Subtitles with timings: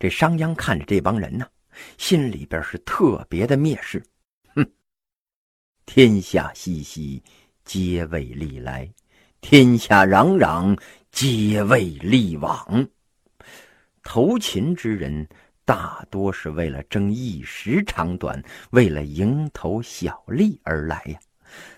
[0.00, 1.46] 这商鞅看着这帮人呢，
[1.98, 4.02] 心里边是特别的蔑视。
[4.54, 4.66] 哼，
[5.84, 7.22] 天下熙熙，
[7.64, 8.90] 皆为利来；
[9.42, 10.76] 天下攘攘，
[11.12, 12.88] 皆为利往。
[14.02, 15.28] 投秦之人。
[15.62, 21.20] 大多是为了争一时长短，为了蝇头小利而来呀。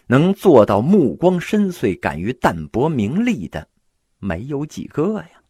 [0.07, 3.68] 能做到目光深邃、敢于淡泊名利的，
[4.18, 5.41] 没有几个呀。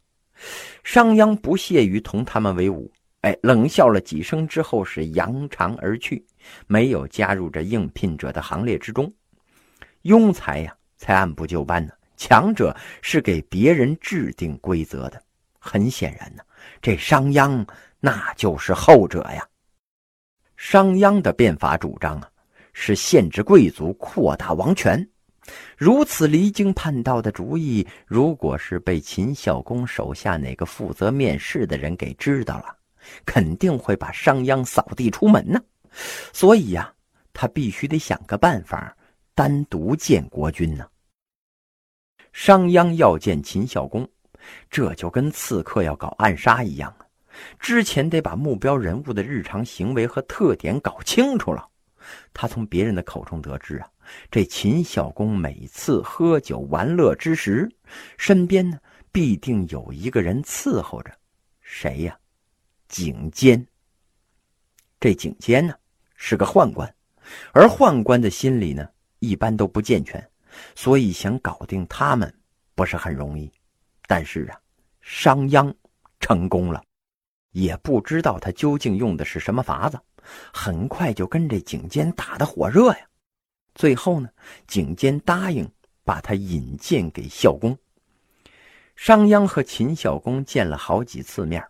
[0.85, 2.91] 商鞅不屑于同他们为伍，
[3.21, 6.25] 哎，冷笑了几声之后是扬长而去，
[6.67, 9.13] 没有加入这应聘者的行列之中。
[10.03, 15.23] 庸才呀，才按部就班呢；强者是给别人制定规则的。
[15.59, 16.43] 很显然呢，
[16.81, 17.65] 这商鞅。
[18.05, 19.47] 那就是后者呀。
[20.57, 22.29] 商鞅的变法主张啊，
[22.73, 25.09] 是限制贵族，扩大王权。
[25.77, 32.77] 如此离经叛道的主意，如果是被秦孝公手下哪个负责面试的人给知道了，
[33.27, 35.61] 肯定会把商鞅扫地出门呢。
[36.33, 36.95] 所以呀，
[37.33, 38.97] 他必须得想个办法，
[39.35, 40.87] 单独见国君呢。
[42.33, 44.09] 商鞅要见秦孝公，
[44.71, 47.05] 这就跟刺客要搞暗杀一样啊。
[47.59, 51.69] 之前得把目标人物的日常行为和特点搞清楚了。
[52.33, 53.89] 他从别人的口中得知啊，
[54.31, 57.71] 这秦孝公每次喝酒玩乐之时，
[58.17, 58.79] 身边呢
[59.11, 61.13] 必定有一个人伺候着。
[61.61, 62.19] 谁呀？
[62.89, 63.67] 景监。
[65.01, 65.75] 这景监呢
[66.17, 66.95] 是个宦官，
[67.53, 68.89] 而宦官的心理呢
[69.19, 70.31] 一般都不健全，
[70.75, 72.33] 所以想搞定他们
[72.75, 73.51] 不是很容易。
[74.07, 74.61] 但是啊，
[75.01, 75.75] 商鞅
[76.21, 76.83] 成功了。
[77.51, 80.01] 也不知道他究竟用的是什么法子，
[80.55, 83.07] 很快就跟这景监打得火热呀。
[83.75, 84.29] 最后呢，
[84.67, 85.69] 景监答应
[86.05, 87.77] 把他引荐给孝公。
[88.95, 91.65] 商鞅和秦孝公见了好几次面，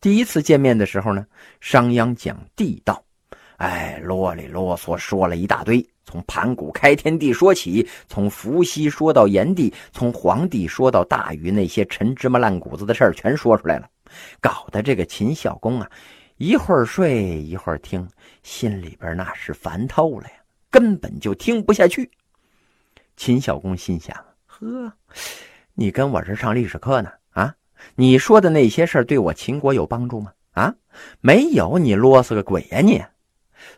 [0.00, 1.26] 第一次见面的时候呢，
[1.60, 3.04] 商鞅讲地道，
[3.58, 13.88] 哎，啰里啰嗦说了一大堆，从盘古开天地说起，从伏羲说到炎帝，从黄帝说到大禹，那些陈芝麻烂谷子的事儿全说出来了。
[14.40, 15.90] 搞得这个秦孝公啊，
[16.38, 18.08] 一会儿睡一会儿听，
[18.42, 20.34] 心里边那是烦透了呀，
[20.74, 22.10] 根本就听不下去。
[23.16, 24.12] 秦孝公心想：
[24.44, 24.92] 呵，
[25.74, 27.12] 你跟我这上历史课呢？
[27.30, 27.54] 啊，
[27.94, 30.32] 你说的那些事儿对我秦国有帮助吗？
[30.54, 30.74] 啊，
[31.20, 33.00] 没有，你啰嗦个鬼呀你！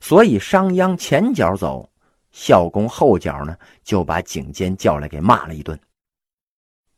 [0.00, 1.92] 所以商鞅前脚走，
[2.30, 5.78] 孝公后脚呢就把景监叫来给骂了一顿。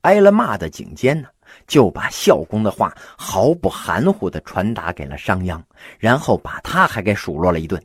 [0.03, 1.29] 挨了骂的景监呢。
[1.67, 5.59] 就把孝公的话毫不含糊的传达给了商鞅，
[5.99, 7.83] 然后把他还给数落了一顿。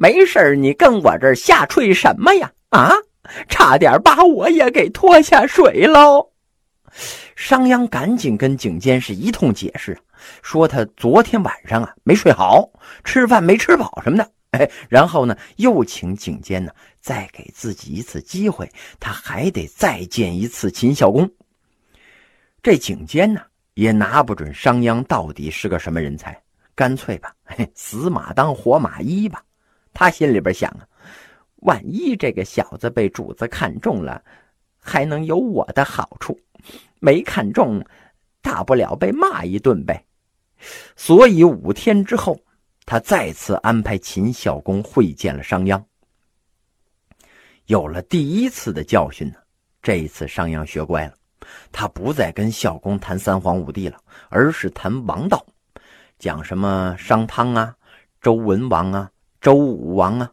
[0.00, 2.52] 没事你跟我这儿下坠什么呀？
[2.68, 2.92] 啊，
[3.48, 6.30] 差点把我也给拖下水喽！
[7.34, 9.98] 商鞅赶紧跟景监是一通解释，
[10.40, 12.70] 说他昨天晚上啊没睡好，
[13.02, 14.30] 吃饭没吃饱什么的。
[14.52, 16.70] 哎，然后呢，又请景监呢
[17.00, 18.70] 再给自己一次机会，
[19.00, 21.28] 他还得再见一次秦孝公。
[22.62, 23.42] 这景监呢，
[23.74, 26.40] 也拿不准商鞅到底是个什么人才，
[26.76, 29.42] 干脆吧，嘿，死马当活马医吧。
[29.98, 30.86] 他心里边想啊，
[31.56, 34.22] 万一这个小子被主子看中了，
[34.78, 36.32] 还能有我的好处；
[37.00, 37.84] 没看中，
[38.40, 40.04] 大不了被骂一顿呗。
[40.94, 42.40] 所以五天之后，
[42.86, 45.82] 他再次安排秦孝公会见了商鞅。
[47.66, 49.34] 有了第一次的教训呢，
[49.82, 51.14] 这一次商鞅学乖了。
[51.72, 55.44] 他不再跟孝公谈三皇五帝了，而是谈王道，
[56.20, 57.74] 讲什么商汤啊、
[58.20, 59.10] 周文王啊、
[59.40, 60.30] 周武王啊。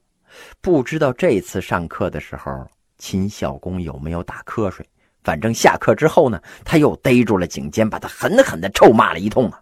[0.62, 2.68] 不知道这次上课的时候，
[2.98, 4.86] 秦孝公有没有打瞌睡？
[5.24, 9.62] 反正下课之后呢，他又逮住了景监，把他狠狠的臭骂了一通啊。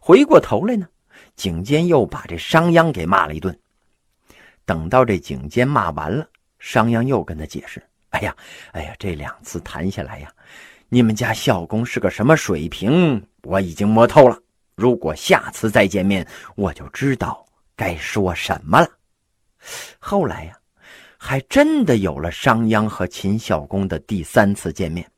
[0.00, 0.86] 回过头来呢，
[1.34, 3.58] 景监又把这商鞅给骂了一顿。
[4.64, 6.26] 等到这景监骂完了，
[6.58, 8.34] 商鞅又跟他解释：“哎呀，
[8.72, 10.32] 哎呀，这两次谈下来呀。”
[10.88, 13.24] 你们家孝公是个什么水平？
[13.42, 14.38] 我已经摸透了。
[14.74, 17.45] 如果下次再见面，我就知道
[17.76, 18.88] 该说什么了。
[19.98, 20.58] 后来呀，
[21.18, 25.08] 还真的有了商鞅和秦孝公的第三次见面。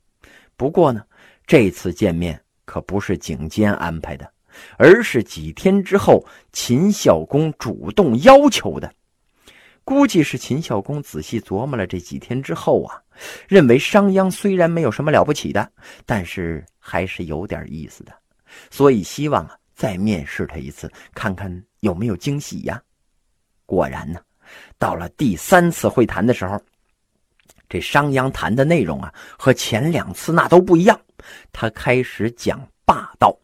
[0.56, 1.04] 不过呢，
[1.46, 4.30] 这次见面可不是景监安排的，
[4.76, 8.92] 而是几天之后秦孝公主动要求的。
[9.84, 13.00] 估计是秦孝公仔细琢磨了这几天之后啊，
[13.48, 15.70] 认为商鞅虽然没有什么了不起的，
[16.04, 18.12] 但是还是有点意思的，
[18.70, 21.48] 所以希望啊再面试他一次，看看
[21.80, 22.82] 有没有惊喜呀。
[23.64, 24.20] 果然呢，
[24.76, 26.60] 到了第三次会谈的时候，
[27.68, 31.00] 这商鞅谈的内容啊和前两次那都不一样，
[31.52, 33.38] 他开始讲霸道，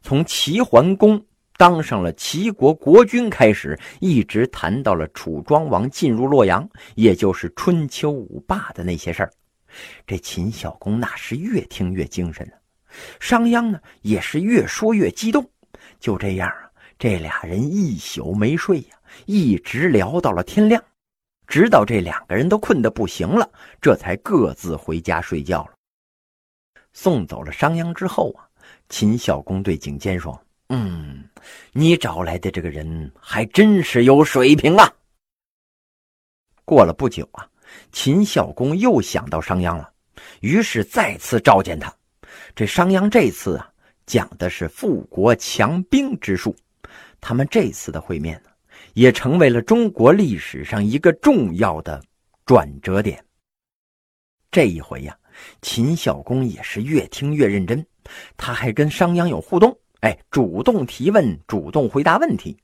[0.00, 1.22] 从齐桓公
[1.58, 9.30] 当上了齐国国君开始，一直谈到了楚庄王进入洛阳，也就是春秋五霸的那些事儿。
[10.06, 12.54] 这秦孝公那是越听越精神呢，
[13.20, 15.46] 商鞅呢也是越说越激动。
[16.00, 18.96] 就这样啊，这俩人一宿没睡呀，
[19.26, 20.82] 一直聊到了天亮。
[21.46, 23.50] 直到这两个人都困得不行了，
[23.80, 25.72] 这才各自回家睡觉了。
[26.92, 28.44] 送走了商鞅之后啊，
[28.88, 31.24] 秦孝公对景监说：“嗯，
[31.72, 34.92] 你找来的这个人还真是有水平啊。”
[36.66, 37.48] 过了不久啊，
[37.92, 39.90] 秦孝公又想到商鞅了，
[40.40, 41.90] 于是再次召见他。
[42.54, 43.72] 这商鞅这次啊，
[44.08, 46.56] 讲的是富国强兵之术。
[47.20, 48.48] 他们这次的会面呢？
[48.94, 52.02] 也成为了中国历史上一个重要的
[52.46, 53.22] 转折点。
[54.50, 55.16] 这一回呀，
[55.60, 57.84] 秦孝公也是越听越认真，
[58.36, 62.56] 他还跟商鞅有互动，哎，主动提问，主动回答问题。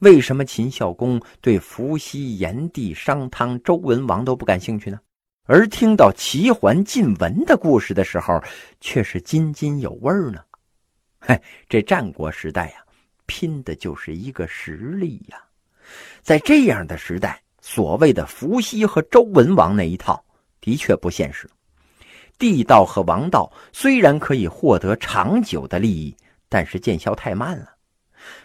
[0.00, 5.00] 为什么秦孝公对伏羲、炎帝、商汤、周文王都不感兴趣呢？
[5.46, 8.38] 而听到齐桓晋文的故事的时候，
[8.80, 10.40] 却是津津有味呢？
[11.26, 11.40] 嗨，
[11.70, 12.84] 这战国时代呀，
[13.24, 15.42] 拼的就是一个实力呀。
[16.20, 20.22] 在这样的时代，所谓的伏羲和周文王那一套
[20.60, 21.48] 的确不现实。
[22.38, 26.14] 地道和王道虽然可以获得长久的利益，
[26.50, 27.70] 但是见效太慢了。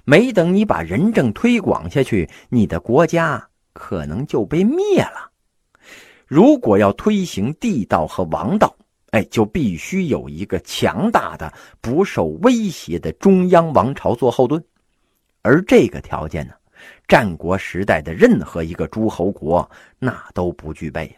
[0.06, 5.30] 没等你把仁政推广下去，你的国家可能就被灭了。
[6.26, 8.74] 如果要推行地道和王道，
[9.12, 11.52] 哎，就必须有一个强大的、
[11.82, 14.64] 不受威胁的中央王朝做后盾，
[15.42, 16.54] 而这个条件呢？
[17.08, 21.16] 战国时代的任何一个诸侯国，那都不具备呀。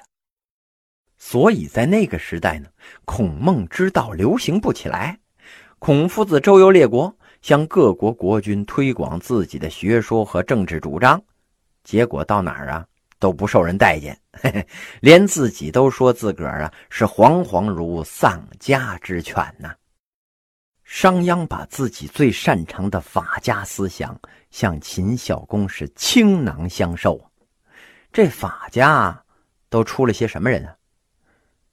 [1.17, 2.67] 所以在那个时代呢，
[3.05, 5.19] 孔孟之道流行不起来。
[5.77, 11.21] 孔夫子周游列国，向各国国君推广自己的学说和政治主张，
[11.83, 12.87] 结果到哪儿啊
[13.21, 14.67] 都不受人待见，嘿嘿，
[14.99, 19.75] 连自己都说自个儿啊是惶惶如丧家之犬呐。
[20.83, 24.19] 商鞅把自己最擅长的法家思想
[24.49, 27.23] 向秦孝公是倾囊相授。
[28.11, 29.23] 这法家
[29.69, 30.75] 都出了些什么人啊？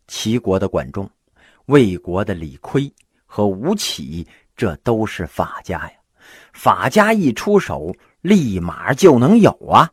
[0.06, 1.11] 齐国的管仲、
[1.67, 2.93] 魏国的李悝
[3.25, 5.93] 和吴起，这都是法家呀。
[6.53, 7.91] 法家一出手，
[8.21, 9.91] 立马就能有啊。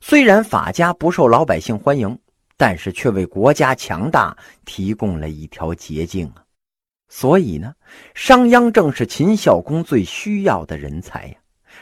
[0.00, 2.18] 虽然法家不受老百姓欢迎，
[2.56, 6.44] 但是却为国家强大提供了一条捷径啊。
[7.08, 7.74] 所以呢，
[8.14, 11.34] 商鞅正是秦孝公最需要的人才呀，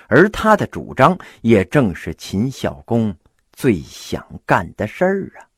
[0.08, 3.14] 而他的主张也正是秦孝公
[3.52, 5.48] 最想干的事儿啊。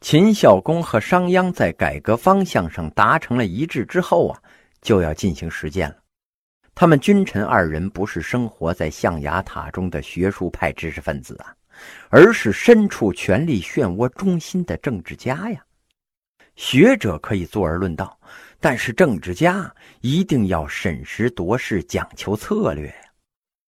[0.00, 4.42] 秦孝公和商鞅在改革方向上达成了一致之后啊，
[4.80, 5.96] 就要进行实践了。
[6.74, 11.54] 他们君臣二人不是生活在象牙塔中的学术派知识分子啊，
[12.08, 15.64] 而是身处权力漩涡中心的政治家呀。
[16.56, 18.16] 学者可以坐而论道。
[18.62, 22.94] 但是政治家一定要审时度势，讲求策略。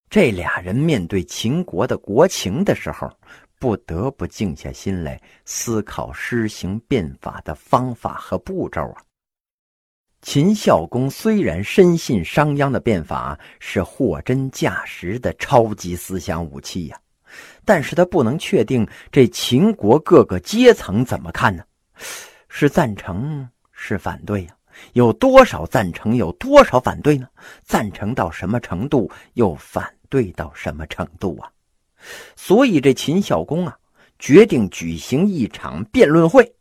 [0.09, 3.09] 这俩人面对秦国的国情的时候，
[3.57, 9.01] 不得不静下心来思考施行变法的方法和步骤啊。
[10.22, 17.00] 秦孝公虽然深信商鞅的变法是货真价实的超级思想武器呀，
[17.66, 21.63] 但是他不能确定这秦国各个阶层怎么看呢？
[22.48, 24.56] 是赞成，是反对呀？
[24.94, 27.28] 有多少赞成，有多少反对呢？
[27.63, 31.50] 赞成到什么程度，又反对到什么程度啊？
[32.36, 33.75] 所以这秦孝公啊，
[34.20, 36.54] 决定举行一场辩论会。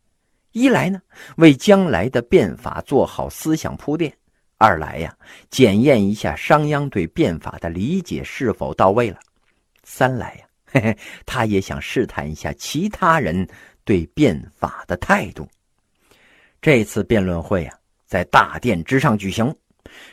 [0.51, 1.01] 一来呢，
[1.37, 4.11] 为将来的变法做好思想铺垫；
[4.57, 5.15] 二来呀，
[5.49, 9.17] 检验一下商鞅对变法的理解是否到位了；
[9.83, 13.47] 三来呀， 嘿嘿，他也想试探一下其他人
[13.83, 15.47] 对变法的态度。
[16.61, 17.77] 这次辩论会啊。
[18.05, 19.55] 在大殿之上举行，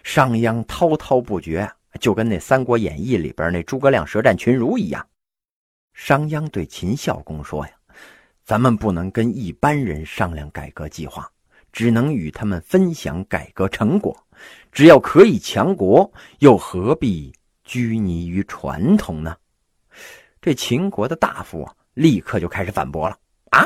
[0.05, 1.69] 商鞅滔滔不绝，
[1.99, 5.05] 就跟那《三国演义》里边那诸葛亮舌战群儒一样。
[5.95, 7.73] 商鞅对秦孝公说：“呀，
[8.49, 11.31] 咱们不能跟一般人商量改革计划，
[11.71, 14.17] 只能与他们分享改革成果。
[14.73, 17.31] 只要可以强国，又何必
[17.63, 19.37] 拘泥于传统呢？”
[20.41, 23.15] 这秦国的大夫啊，立刻就开始反驳了
[23.53, 23.63] ：“啊，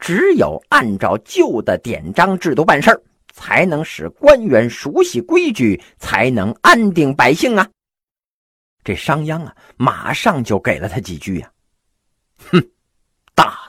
[0.00, 3.00] 只有按照旧的典章制度办事儿。”
[3.32, 7.68] 才能使官员熟悉规矩，才能安定百姓啊！
[8.82, 11.48] 这商鞅啊，马上就给了他几句呀。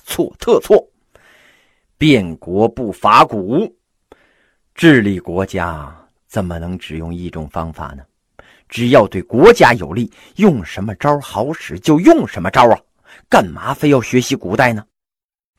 [0.09, 0.83] 错特错！
[1.95, 3.71] 变国不伐古，
[4.73, 5.95] 治理国家
[6.27, 8.03] 怎么能只用一种方法呢？
[8.67, 12.79] 只要对国家有利，用什么招好使就用什么招啊！
[13.29, 14.83] 干嘛非要学习古代呢？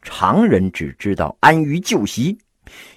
[0.03, 2.37] 常人只知道安于旧习，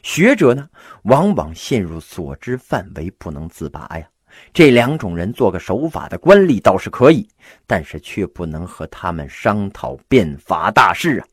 [0.01, 0.67] 学者呢，
[1.03, 4.07] 往往陷入所知范围不能自拔呀。
[4.51, 7.27] 这两种人做个守法的官吏倒是可以，
[7.67, 11.27] 但是却不能和他们商讨变法大事啊。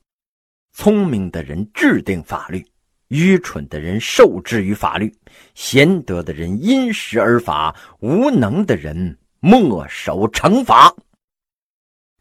[0.83, 2.67] 聪明的人制定法律，
[3.09, 5.11] 愚蠢的人受制于法律；
[5.55, 10.91] 贤德的人因时而法，无能的人墨守成法。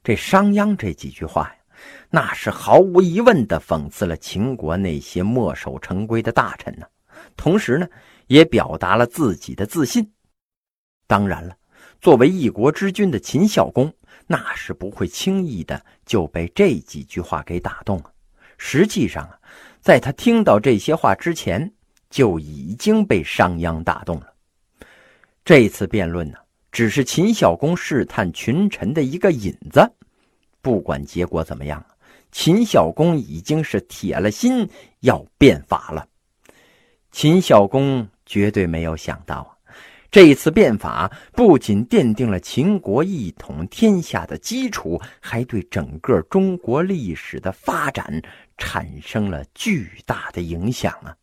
[0.04, 1.56] 这商鞅这几句话呀，
[2.10, 6.86] 那是毫无疑问的讽刺了秦国那些墨守成规的大臣呢，
[7.38, 7.88] 同时呢，
[8.28, 10.06] 也表达了自己的自信。
[11.08, 11.56] 当然了，
[12.02, 13.90] 作为一国之君的秦孝公，
[14.28, 18.12] 那是不会轻易的就被这几句话给打动了。
[18.60, 19.40] 实际上啊，
[19.80, 21.72] 在他听到这些话之前，
[22.10, 24.34] 就已经被商鞅打动了。
[25.44, 26.38] 这次辩论呢，
[26.72, 29.90] 只是秦孝公试探群臣的一个引子。
[30.62, 31.84] 不管结果怎么样，
[32.32, 36.06] 秦孝公已经是铁了心要变法了。
[37.12, 39.56] 秦孝公绝对没有想到啊。
[40.12, 48.20] 这一次变法不仅奠定了秦国一统天下的基础，还对整个中国历史的发展
[48.60, 51.16] 产生了巨大的影响啊！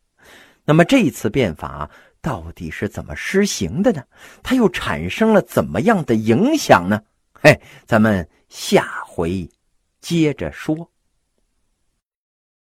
[0.65, 1.89] 那么这次变法
[2.21, 4.03] 到底是怎么施行的呢？
[4.43, 7.01] 它又产生了怎么样的影响呢？
[7.31, 9.49] 嘿，咱们下回
[10.01, 10.91] 接着说。